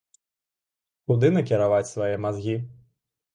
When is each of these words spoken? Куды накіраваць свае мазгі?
Куды 1.11 1.31
накіраваць 1.35 1.91
свае 1.93 2.09
мазгі? 2.25 2.57